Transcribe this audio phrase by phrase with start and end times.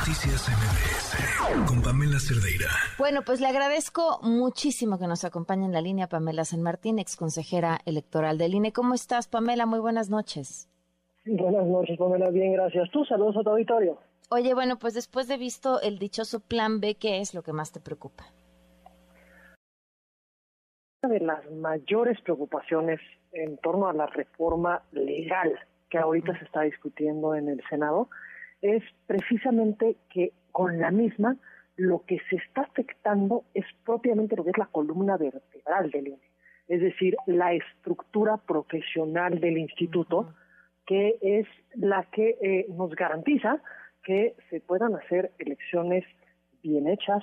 [0.00, 2.68] Noticias MBS con Pamela Cerdeira.
[2.96, 7.16] Bueno, pues le agradezco muchísimo que nos acompañe en la línea Pamela San Martín, ex
[7.16, 8.72] consejera electoral del INE.
[8.72, 9.66] ¿Cómo estás, Pamela?
[9.66, 10.70] Muy buenas noches.
[11.26, 12.30] Buenas noches, Pamela.
[12.30, 12.90] Bien, gracias.
[12.90, 13.98] Tú, saludos a tu auditorio.
[14.30, 17.70] Oye, bueno, pues después de visto el dichoso plan B, ¿qué es lo que más
[17.70, 18.24] te preocupa?
[21.02, 23.00] Una de las mayores preocupaciones
[23.32, 25.58] en torno a la reforma legal
[25.90, 28.08] que ahorita se está discutiendo en el Senado
[28.62, 31.36] es precisamente que con la misma
[31.76, 36.30] lo que se está afectando es propiamente lo que es la columna vertebral del INE,
[36.68, 40.34] es decir, la estructura profesional del instituto,
[40.86, 43.62] que es la que eh, nos garantiza
[44.02, 46.04] que se puedan hacer elecciones
[46.62, 47.22] bien hechas,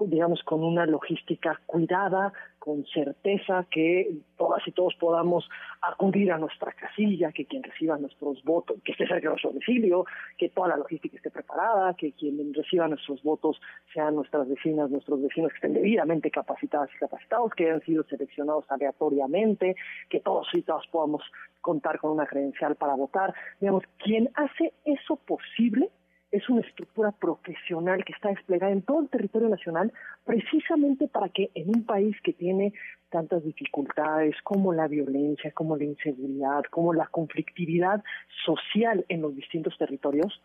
[0.00, 5.48] digamos, con una logística cuidada, con certeza que todas y todos podamos
[5.82, 10.04] acudir a nuestra casilla, que quien reciba nuestros votos, que esté cerca de nuestro domicilio,
[10.36, 13.60] que toda la logística esté preparada, que quien reciba nuestros votos
[13.94, 18.64] sean nuestras vecinas, nuestros vecinos que estén debidamente capacitadas y capacitados, que hayan sido seleccionados
[18.68, 19.76] aleatoriamente,
[20.10, 21.22] que todos y todas podamos
[21.60, 23.32] contar con una credencial para votar.
[23.60, 25.90] Digamos, quien hace eso posible
[26.30, 29.92] es una estructura profesional que está desplegada en todo el territorio nacional
[30.24, 32.72] precisamente para que en un país que tiene
[33.10, 38.02] tantas dificultades como la violencia, como la inseguridad, como la conflictividad
[38.44, 40.42] social en los distintos territorios,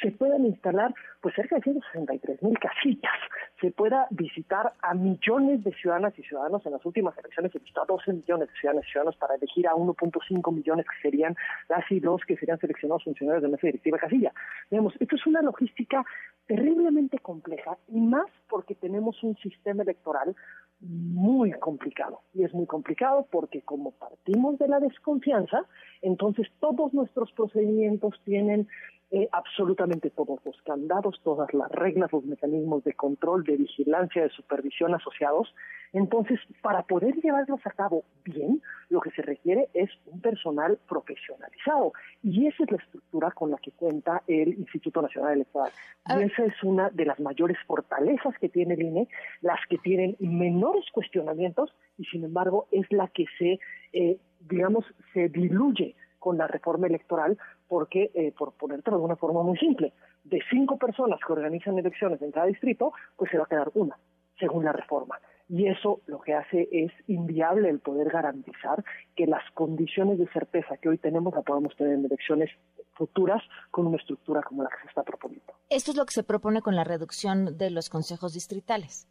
[0.00, 3.12] se puedan instalar pues cerca de 163 mil casitas,
[3.60, 6.64] se pueda visitar a millones de ciudadanas y ciudadanos.
[6.64, 9.68] En las últimas elecciones se visitó a 12 millones de ciudadanas y ciudadanos para elegir
[9.68, 11.36] a 1.5 millones que serían
[11.68, 14.32] las y los que serían seleccionados funcionarios de mesa directiva casilla.
[14.70, 16.04] Digamos, esto es una logística
[16.46, 20.34] terriblemente compleja y más porque tenemos un sistema electoral
[20.80, 22.22] muy complicado.
[22.32, 25.66] Y es muy complicado porque como partimos de la desconfianza,
[26.00, 28.66] entonces todos nuestros procedimientos tienen
[29.12, 34.30] eh, absolutamente todos los candados, todas las reglas, los mecanismos de control, de vigilancia, de
[34.30, 35.52] supervisión asociados.
[35.92, 41.92] Entonces, para poder llevarlos a cabo bien, lo que se requiere es un personal profesionalizado.
[42.22, 45.72] Y esa es la estructura con la que cuenta el Instituto Nacional Electoral.
[46.06, 49.08] Y esa es una de las mayores fortalezas que tiene el INE,
[49.40, 53.58] las que tienen menores cuestionamientos y, sin embargo, es la que se,
[53.92, 57.38] eh, digamos, se diluye con la reforma electoral,
[57.70, 59.92] porque, eh, por ponértelo de una forma muy simple,
[60.24, 63.96] de cinco personas que organizan elecciones en cada distrito, pues se va a quedar una,
[64.40, 65.20] según la reforma.
[65.48, 70.78] Y eso lo que hace es inviable el poder garantizar que las condiciones de certeza
[70.78, 72.50] que hoy tenemos la podamos tener en elecciones
[72.94, 75.52] futuras con una estructura como la que se está proponiendo.
[75.68, 79.08] Esto es lo que se propone con la reducción de los consejos distritales.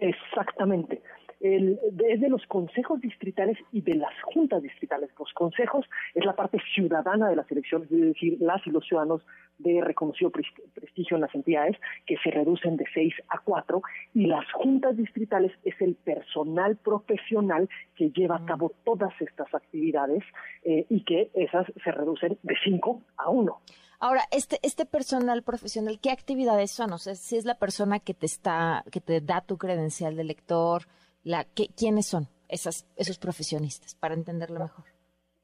[0.00, 1.02] Exactamente
[1.40, 5.10] el, es de los consejos distritales y de las juntas distritales.
[5.18, 9.22] Los consejos es la parte ciudadana de las elecciones, es decir, las y los ciudadanos
[9.58, 11.76] de reconocido prestigio en las entidades,
[12.06, 13.82] que se reducen de seis a cuatro,
[14.14, 18.46] y las juntas distritales es el personal profesional que lleva a mm.
[18.46, 20.22] cabo todas estas actividades
[20.62, 23.60] eh, y que esas se reducen de cinco a uno.
[23.98, 26.92] Ahora, este, este personal profesional, ¿qué actividades son?
[26.92, 30.24] O sea, si es la persona que te está, que te da tu credencial de
[30.24, 30.82] lector,
[31.26, 31.44] la,
[31.76, 34.84] ¿quiénes son esas, esos profesionistas para entenderlo mejor?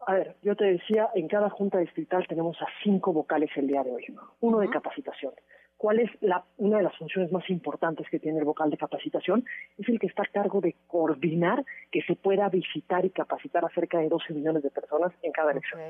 [0.07, 3.83] A ver, yo te decía, en cada junta distrital tenemos a cinco vocales el día
[3.83, 4.05] de hoy.
[4.41, 5.33] Uno de capacitación.
[5.77, 9.45] ¿Cuál es la, una de las funciones más importantes que tiene el vocal de capacitación?
[9.77, 13.69] Es el que está a cargo de coordinar que se pueda visitar y capacitar a
[13.71, 15.81] cerca de 12 millones de personas en cada elección.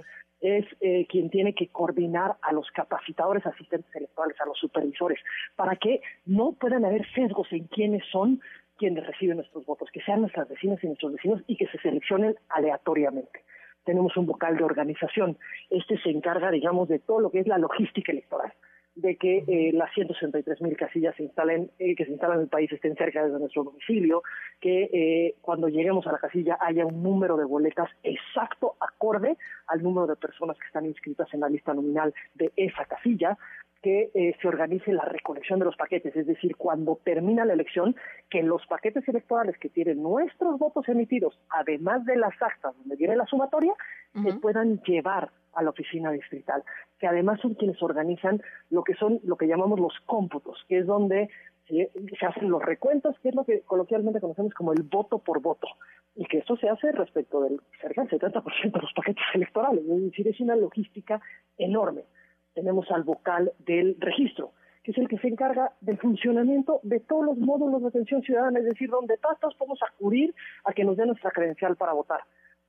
[0.40, 5.18] Es eh, quien tiene que coordinar a los capacitadores, asistentes electorales, a los supervisores,
[5.56, 8.40] para que no puedan haber sesgos en quiénes son
[8.82, 12.34] quienes reciben nuestros votos, que sean nuestras vecinas y nuestros vecinos y que se seleccionen
[12.48, 13.44] aleatoriamente.
[13.84, 15.38] Tenemos un vocal de organización.
[15.70, 18.52] Este se encarga, digamos, de todo lo que es la logística electoral
[18.94, 22.48] de que eh, las 163 mil casillas se instalen, eh, que se instalan en el
[22.48, 24.22] país estén cerca de nuestro domicilio,
[24.60, 29.38] que eh, cuando lleguemos a la casilla haya un número de boletas exacto, acorde
[29.68, 33.38] al número de personas que están inscritas en la lista nominal de esa casilla,
[33.82, 37.96] que eh, se organice la recolección de los paquetes, es decir, cuando termina la elección,
[38.30, 43.16] que los paquetes electorales que tienen nuestros votos emitidos, además de las actas donde viene
[43.16, 43.74] la sumatoria,
[44.22, 46.62] se puedan llevar a la oficina distrital,
[46.98, 50.86] que además son quienes organizan lo que son lo que llamamos los cómputos, que es
[50.86, 51.28] donde
[51.66, 51.90] se,
[52.26, 55.66] hacen los recuentos, que es lo que coloquialmente conocemos como el voto por voto,
[56.14, 60.02] y que eso se hace respecto del cerca del 70% de los paquetes electorales, es
[60.02, 61.20] decir, es una logística
[61.58, 62.04] enorme
[62.54, 64.52] tenemos al vocal del registro,
[64.82, 68.58] que es el que se encarga del funcionamiento de todos los módulos de atención ciudadana,
[68.58, 70.34] es decir, donde todos podemos acudir
[70.64, 72.20] a que nos den nuestra credencial para votar.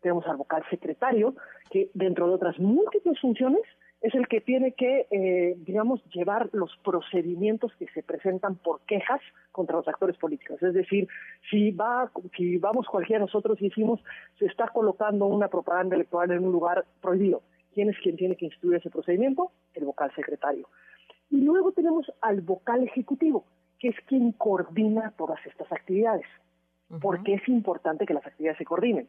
[0.02, 1.34] Tenemos al vocal secretario,
[1.72, 3.62] que dentro de otras múltiples funciones
[4.04, 9.22] es el que tiene que, eh, digamos, llevar los procedimientos que se presentan por quejas
[9.54, 10.62] contra los actores políticos.
[10.62, 11.08] Es decir,
[11.50, 14.04] si va, si vamos cualquiera nosotros y decimos
[14.38, 17.44] se está colocando una propaganda electoral en un lugar prohibido,
[17.74, 19.52] ¿quién es quien tiene que instruir ese procedimiento?
[19.74, 20.68] El vocal secretario.
[21.30, 23.46] Y luego tenemos al vocal ejecutivo,
[23.80, 26.26] que es quien coordina todas estas actividades.
[27.02, 29.08] Porque es importante que las actividades se coordinen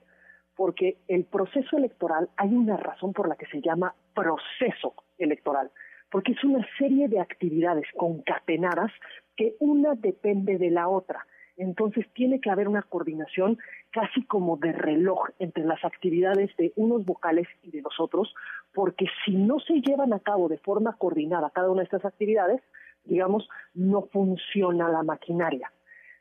[0.57, 5.71] porque el proceso electoral hay una razón por la que se llama proceso electoral,
[6.11, 8.93] porque es una serie de actividades concatenadas
[9.37, 11.27] que una depende de la otra.
[11.57, 13.59] Entonces tiene que haber una coordinación
[13.91, 18.35] casi como de reloj entre las actividades de unos vocales y de los otros,
[18.73, 22.61] porque si no se llevan a cabo de forma coordinada cada una de estas actividades,
[23.05, 25.71] digamos, no funciona la maquinaria.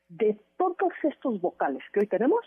[0.07, 2.45] De todos estos vocales que hoy tenemos,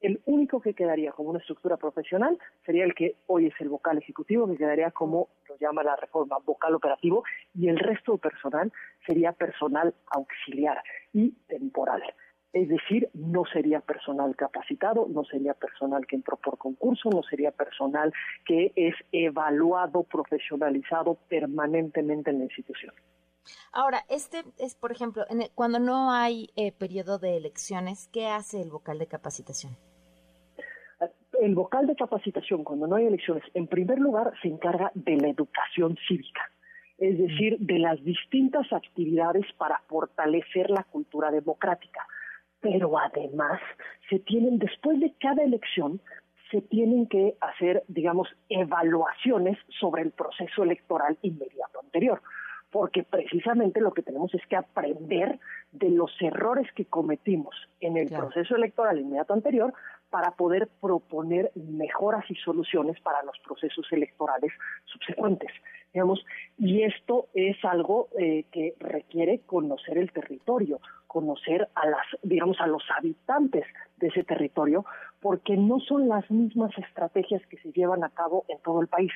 [0.00, 3.98] el único que quedaría como una estructura profesional sería el que hoy es el vocal
[3.98, 7.22] ejecutivo, que quedaría como lo llama la reforma vocal operativo,
[7.54, 8.72] y el resto personal
[9.06, 10.82] sería personal auxiliar
[11.12, 12.02] y temporal.
[12.52, 17.50] Es decir, no sería personal capacitado, no sería personal que entró por concurso, no sería
[17.50, 18.12] personal
[18.44, 22.94] que es evaluado, profesionalizado permanentemente en la institución.
[23.72, 28.70] Ahora, este es, por ejemplo, cuando no hay eh, periodo de elecciones, ¿qué hace el
[28.70, 29.76] vocal de capacitación?
[31.40, 35.28] el vocal de capacitación, cuando no hay elecciones, en primer lugar se encarga de la
[35.28, 36.50] educación cívica,
[36.98, 42.06] es decir, de las distintas actividades para fortalecer la cultura democrática.
[42.62, 43.60] Pero además,
[44.08, 46.00] se tienen, después de cada elección,
[46.50, 52.22] se tienen que hacer, digamos, evaluaciones sobre el proceso electoral inmediato anterior
[52.72, 55.38] porque precisamente lo que tenemos es que aprender
[55.72, 59.74] de los errores que cometimos en el proceso electoral inmediato anterior
[60.08, 64.52] para poder proponer mejoras y soluciones para los procesos electorales
[64.86, 65.50] subsecuentes.
[65.92, 66.24] Digamos,
[66.58, 70.80] y esto es algo eh, que requiere conocer el territorio,
[71.12, 73.66] conocer a las, digamos, a los habitantes
[73.98, 74.86] de ese territorio,
[75.20, 79.12] porque no son las mismas estrategias que se llevan a cabo en todo el país.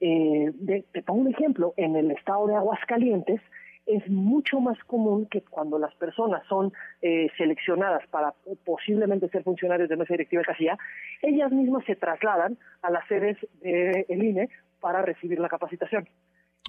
[0.00, 0.52] Eh,
[0.92, 3.40] te pongo un ejemplo, en el estado de Aguascalientes,
[3.86, 8.34] es mucho más común que cuando las personas son eh, seleccionadas para
[8.66, 10.78] posiblemente ser funcionarios de mesa directiva de casilla,
[11.22, 16.06] ellas mismas se trasladan a las sedes del INE para recibir la capacitación.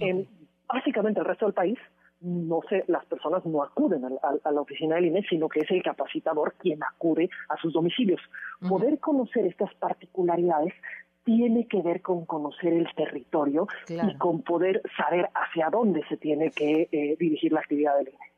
[0.00, 0.26] En
[0.66, 1.78] básicamente el resto del país,
[2.22, 5.82] no sé, las personas no acuden a, la oficina del INE, sino que es el
[5.82, 8.20] capacitador quien acude a sus domicilios.
[8.68, 10.72] Poder conocer estas particularidades
[11.24, 16.50] tiene que ver con conocer el territorio y con poder saber hacia dónde se tiene
[16.50, 18.32] que eh, dirigir la actividad del INE.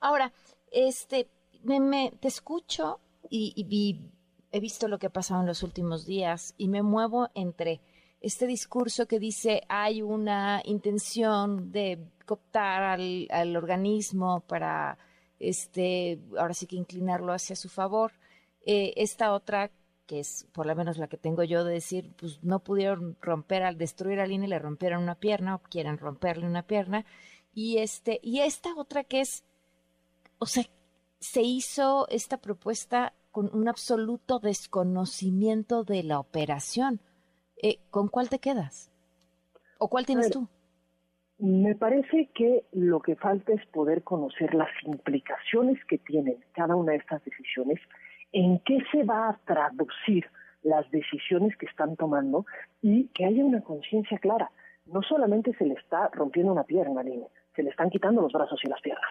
[0.00, 0.32] Ahora,
[0.70, 1.28] este,
[1.62, 3.00] me, te escucho
[3.30, 4.00] y,
[4.52, 7.80] he visto lo que ha pasado en los últimos días y me muevo entre
[8.24, 14.98] este discurso que dice hay una intención de cooptar al, al organismo para
[15.38, 18.12] este ahora sí que inclinarlo hacia su favor
[18.66, 19.70] eh, esta otra
[20.06, 23.62] que es por lo menos la que tengo yo de decir, pues no pudieron romper
[23.62, 27.04] al destruir al INE, le rompieron una pierna o quieren romperle una pierna.
[27.52, 29.44] Y este, y esta otra que es,
[30.38, 30.64] o sea,
[31.20, 37.00] se hizo esta propuesta con un absoluto desconocimiento de la operación.
[37.66, 38.92] Eh, ¿Con cuál te quedas?
[39.78, 40.46] ¿O cuál tienes tú?
[41.38, 46.92] Me parece que lo que falta es poder conocer las implicaciones que tienen cada una
[46.92, 47.80] de estas decisiones
[48.32, 50.26] en qué se va a traducir
[50.62, 52.44] las decisiones que están tomando
[52.82, 54.50] y que haya una conciencia clara.
[54.84, 58.60] No solamente se le está rompiendo una pierna, Aline, se le están quitando los brazos
[58.62, 59.10] y las piernas.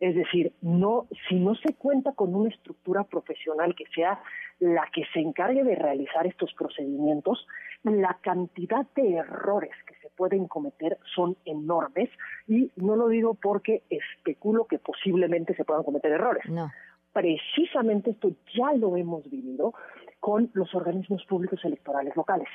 [0.00, 4.20] Es decir, no, si no se cuenta con una estructura profesional que sea
[4.60, 7.46] la que se encargue de realizar estos procedimientos,
[7.82, 12.10] la cantidad de errores que se pueden cometer son enormes
[12.46, 16.44] y no lo digo porque especulo que posiblemente se puedan cometer errores.
[16.48, 16.70] No
[17.12, 19.74] precisamente esto ya lo hemos vivido
[20.20, 22.48] con los organismos públicos electorales locales.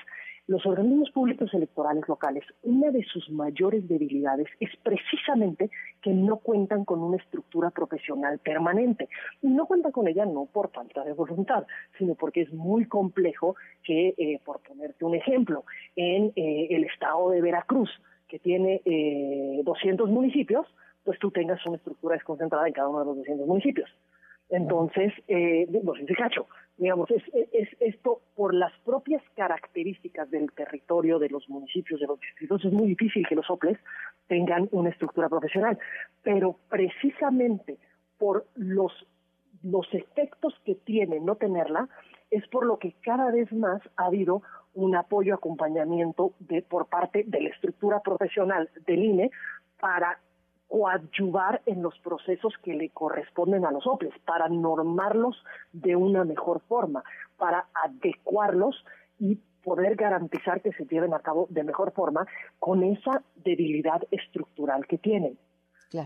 [0.46, 5.70] Los organismos públicos electorales locales, una de sus mayores debilidades es precisamente
[6.02, 9.08] que no cuentan con una estructura profesional permanente.
[9.42, 11.66] Y no cuentan con ella no por falta de voluntad,
[11.98, 15.64] sino porque es muy complejo que, eh, por ponerte un ejemplo,
[15.96, 17.90] en eh, el estado de Veracruz,
[18.28, 20.68] que tiene eh, 200 municipios,
[21.06, 23.90] pues tú tengas una estructura desconcentrada en cada uno de los 200 municipios.
[24.50, 26.48] Entonces, eh, no sé cacho,
[26.78, 27.24] digamos, es,
[27.54, 28.72] es, esto por las
[29.36, 33.78] características del territorio, de los municipios, de los distritos, es muy difícil que los OPLES
[34.28, 35.78] tengan una estructura profesional,
[36.24, 37.78] pero precisamente
[38.18, 38.92] por los,
[39.64, 41.90] los efectos que tiene no tenerla,
[42.32, 44.42] es por lo que cada vez más ha habido
[44.74, 49.32] un apoyo, acompañamiento de, por parte de la estructura profesional del INE
[49.80, 50.18] para
[50.68, 55.38] coadyuvar en los procesos que le corresponden a los OPLES, para normarlos
[55.72, 57.04] de una mejor forma,
[57.38, 58.84] para adecuarlos
[59.24, 62.28] y poder garantizar que se lleven a cabo de mejor forma
[62.60, 65.38] con esa debilidad estructural que tienen.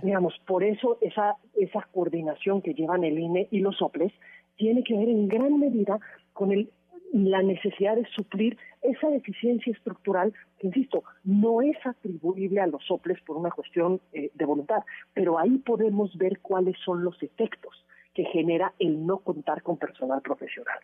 [0.04, 4.12] Digamos, por eso esa, esa coordinación que llevan el INE y los OPLES
[4.58, 5.98] tiene que ver en gran medida
[6.34, 6.70] con el
[7.14, 13.18] la necesidad de suplir esa deficiencia estructural que, insisto, no es atribuible a los soples
[13.22, 14.84] por una cuestión eh, de voluntad,
[15.14, 20.22] pero ahí podemos ver cuáles son los efectos que genera el no contar con personal
[20.22, 20.80] profesional.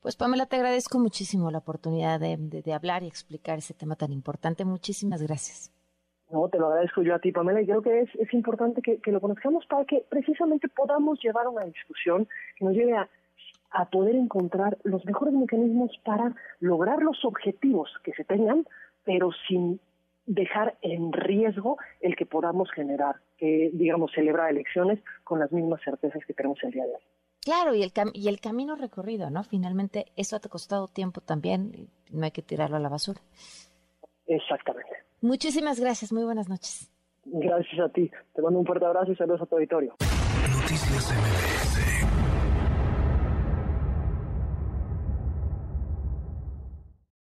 [0.00, 4.64] Pues Pamela, te agradezco muchísimo la oportunidad de, hablar y explicar ese tema tan importante.
[4.64, 5.70] Muchísimas gracias.
[6.30, 9.20] No, te lo agradezco yo a ti, Pamela, y creo que es, importante que, lo
[9.20, 13.08] conozcamos para que precisamente podamos llevar una discusión que nos lleve a
[13.70, 18.66] a poder encontrar los mejores mecanismos para lograr los objetivos que se tengan,
[19.04, 19.80] pero sin
[20.26, 26.24] dejar en riesgo el que podamos generar, que digamos celebrar elecciones con las mismas certezas
[26.26, 27.02] que tenemos el día de hoy.
[27.42, 29.42] Claro, y el, y el camino recorrido, ¿no?
[29.42, 33.20] Finalmente, eso te ha costado tiempo también, no hay que tirarlo a la basura.
[34.26, 34.90] Exactamente.
[35.22, 36.90] Muchísimas gracias, muy buenas noches.
[37.24, 38.10] Gracias a ti.
[38.34, 39.94] Te mando un fuerte abrazo y saludos a tu auditorio.
[40.60, 41.12] Noticias